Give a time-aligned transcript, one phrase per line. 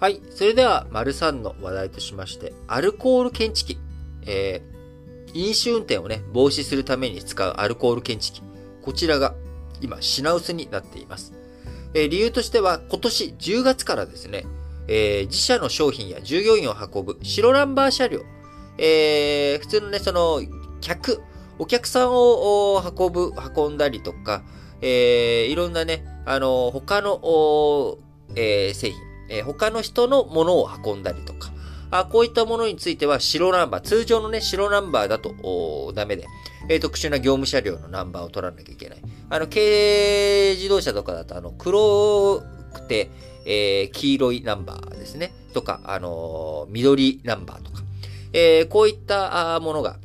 [0.00, 0.22] はい。
[0.30, 3.78] それでは、丸3の話題としまして、アルコール検知器。
[4.24, 8.42] えー、飲酒運転をね、防止するために使うアルコール検知器。
[8.80, 9.34] こちらが、
[9.82, 11.34] 今、品薄になっています。
[11.92, 14.46] えー、理由としては、今年10月からですね、
[14.88, 18.22] えー、自社の商品や従業員を運ぶ白ナンバー車両。
[18.78, 20.40] えー、普通のね、その、
[20.80, 21.20] 客、
[21.58, 24.44] お客さんを運ぶ、運んだりとか、
[24.80, 27.98] えー、いろんなね、あの、他の、
[28.34, 31.50] えー、製品、えー、他の人のものを運んだりとか、
[31.90, 36.26] あこういったものについては白ナンバー、通常のね、白ナンバーだとダメで、
[36.68, 38.98] えー、特殊な業務車両のナンバーを取らなきゃいけない。
[39.30, 39.60] あの、軽
[40.56, 42.42] 自動車とかだと、あの、黒
[42.74, 43.10] くて、
[43.46, 45.32] えー、黄色いナンバーですね。
[45.52, 47.82] とか、あのー、緑ナンバーとか。
[48.32, 49.98] えー、こういったものが、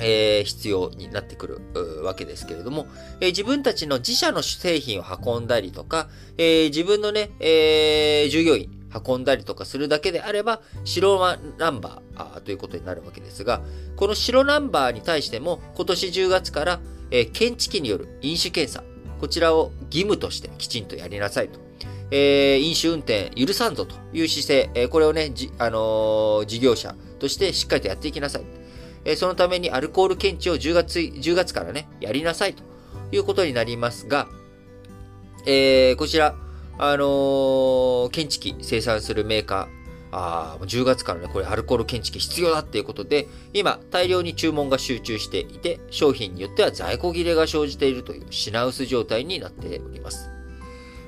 [0.00, 2.86] えー、必要になってくるわけですけれども、
[3.20, 6.08] えー、自分たちの自社の製品を運んだりとか、
[6.38, 8.70] えー、自分のね、え従業員
[9.06, 11.18] 運んだりとかするだけであれば、白
[11.58, 13.60] ナンバーということになるわけですが、
[13.96, 18.84] この白ナンバーに対しても今年10月から、え検知器による飲酒検査、
[19.20, 21.60] こちらを義務としてきちんとやりなさいと。
[22.10, 28.63] え飲酒運転許さんぞという姿勢、えこれをね、じあの事業者としてしっかりとやっていきなさい。
[29.04, 32.62] えそのためにアルコール検知を10月、10月からね、やりなさいと
[33.12, 34.28] いうことになりますが、
[35.46, 36.34] えー、こちら、
[36.78, 39.84] あのー、検知器生産するメーカー、
[40.16, 50.30] あ10月からね、これアルコール検知器必要だっていうことで、今、大量に注文が集中していて、商品によっては在庫切れが生じているという品薄状態になっております。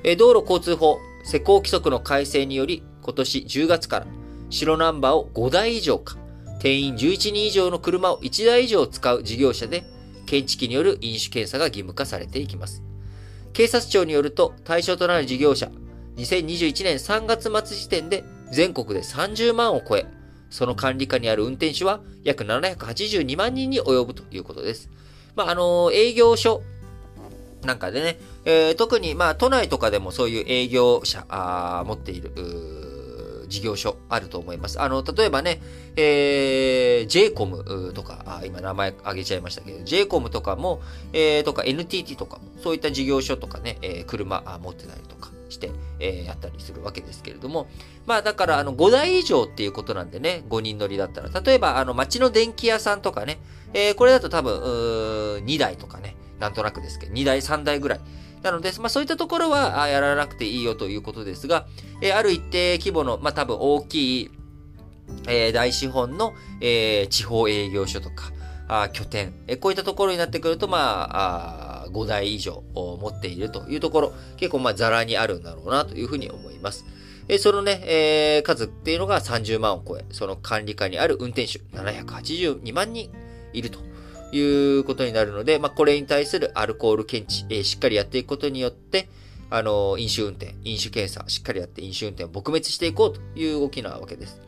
[0.02, 4.06] え、道路交通法施行規則の改正により、今年10月から
[4.50, 6.16] 白ナンバーを5台以上か、
[6.60, 9.84] 定員11人以上の車を1台以上使う事業者で、
[10.26, 12.82] 検知器による飲酒検査が義務化されていきます。
[13.52, 15.70] 警察庁によると、対象となる事業者、
[16.16, 20.06] 2021年3月末時点で全国で30万を超え、
[20.50, 24.90] その管理下にある運転手は約782万人に及ぶということです。
[25.34, 26.62] まあ、あの、営業所
[27.64, 32.32] なんかでね、えー、特に、まあ、都内とかでもそういう営業者、あ持っている、
[33.48, 34.80] 事業所あると思います。
[34.80, 35.60] あの、例えばね、
[35.96, 40.80] えー、JCOM とか、あ今名前挙げちゃいましたけど、JCOM とかも、
[41.12, 47.68] えー、とか NTT とかも、そういった事業所とかね、えー、車持ってたりとかして、えー、やったりするわけですけれども、
[48.06, 53.38] まあだから、あの、5台以上っていうことなんでね、5人乗りだったら、例えば、あの、街の電気屋さんとかね、
[53.72, 58.00] えー、これだと多分、2台とかね、なんとなくですけど、2台、3台ぐらい。
[58.42, 61.66] なので、まあ、そういったところはやらなくていいよということですが、
[62.00, 64.30] えある一定規模の、まあ、多分大きい、
[65.28, 68.32] えー、大資本の、えー、地方営業所とか、
[68.68, 76.84] あ拠点、えこういったところになってくると、まあ、あ5台以上持っているというところ、結構まあザラにあるんだろうなというふうに思います。
[77.28, 83.10] えそのね、えー、数っていうのが30万を超え、その管理下にある運転手782万人
[83.52, 83.80] いると
[84.32, 84.40] い
[84.78, 89.08] うことになるので、まあ、これに対するアルコール検知、えー、しっかりやっていくことによって、
[89.50, 94.40] あの、飲酒運転、飲酒検査、しっかりやって飲酒運転を撲滅していこうという動きなわけです。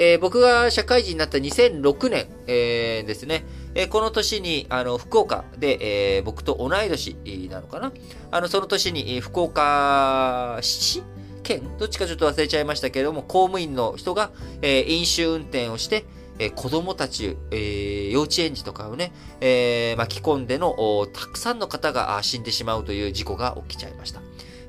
[0.00, 7.16] えー、僕が社会人になった2006年、えー、ですね、えー、この年に、あの、福岡で、え僕と同い年
[7.50, 7.92] なのかな？
[8.30, 11.02] あの、その年に、福岡市？
[11.42, 11.62] 県？
[11.78, 14.30] どっちかちょっと忘れちゃいましたけれども、公務員の人が、
[14.62, 16.04] え飲酒運転をして、
[16.38, 20.74] え子供たち、え、幼稚園児とかをね、え、巻き込んでの、
[21.12, 24.20] たくさんの方が死んでしまうという事故が起きちゃいました。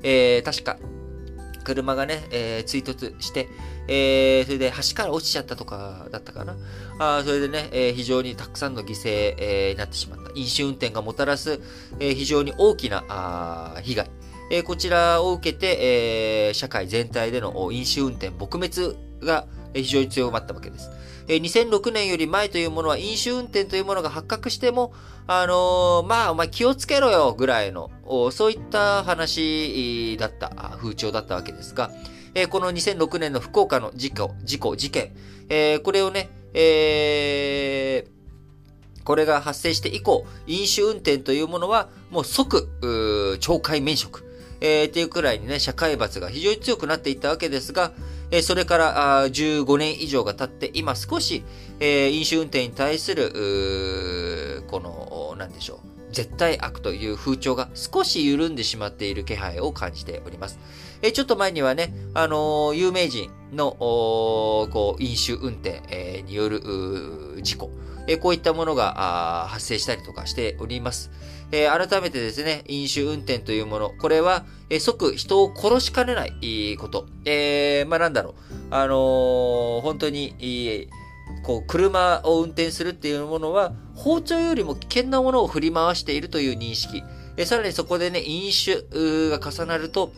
[0.02, 0.78] え、確か、
[1.64, 3.48] 車がね、えー、追突して、
[3.86, 6.56] えー、それで橋から落ちちゃったとかだったかな。
[6.98, 10.30] あそれでね、えー、非常にたくさんの犠牲、え、になってしまった。
[10.34, 11.60] 飲酒運転がもたらす、
[11.98, 14.10] え、非常に大きなあ被害。
[14.50, 20.90] え、こちらを受けて、え、社会全体での飲酒運転撲滅が非常に強まったわけです。
[21.28, 24.92] 2006年より前というものは飲酒運転というものが発覚しても、
[25.28, 27.90] あのー、まあ、お前気をつけろよぐらいの、
[28.32, 30.48] そういった話だった、
[30.78, 31.90] 風潮だったわけですが、
[32.50, 35.12] この2006年の福岡の事故、事故、事件、
[35.84, 42.68] これをね、えー、これが発生して以降、飲酒運転というものは、もう即、
[43.40, 44.24] 懲戒免職、
[44.60, 47.92] えー、っていうくらいにね、社会罰が非常に強くなっていったわけですが、
[48.30, 51.42] えそれから15年以上が経って、今少し、
[51.80, 55.90] え飲酒運転に対する、この、なんでしょう。
[56.12, 60.58] 絶対悪という風潮が少し緩んでしまっている気配を感じております。
[61.02, 67.70] えちょっと前にはね、あの、有名人の、こう、飲酒運転、え、による事故、
[68.10, 71.12] えこういったものが発生したりとかしております。
[71.52, 77.06] え、改めてですね、飲酒運転というもの、これは、え、即人を殺しかねないこと。
[77.24, 78.34] えー、まあ、なんだろう。
[78.72, 80.88] あのー、本当に、えー、
[81.44, 87.04] こう、車を運転するっていうものは、包丁よりも危険なものを振り回しているという認識。
[87.36, 88.82] え、さらにそこでね、飲酒
[89.30, 90.12] が重なると、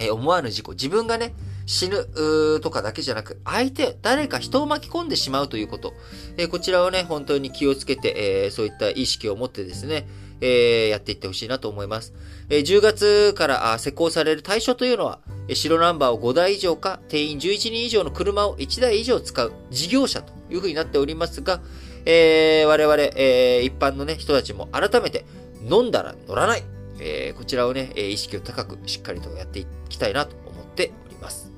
[0.00, 0.72] え、思わぬ事故。
[0.72, 1.34] 自分がね、
[1.66, 5.94] 死ぬとかだけじゃなく、相手、誰か人を巻き込んでしまうということ。
[6.36, 10.06] えー、こちらをね、本当に気をつけて、えー、そういった意識を持ってですね、
[10.40, 12.12] えー、やっていってほしいなと思います。
[12.50, 15.20] え、10月から施行される対象というのは、
[15.54, 21.60] 白ナンバーを5台以上か、定員11人以上の車を1台以上使う事業者というふうになっておりますが、
[22.04, 25.24] え、我々、え、一般のね、人たちも改めて、
[25.70, 26.64] 飲んだら乗らない。
[26.98, 31.51] え、こちらをね、意識を高くしっかりとやっていきたいなと思っております。